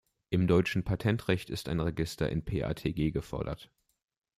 [0.31, 3.69] Im deutschen Patentrecht ist ein Register in PatG gefordert.